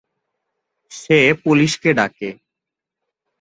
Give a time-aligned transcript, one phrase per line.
[0.91, 2.29] সে পুলিশকে ডাকে।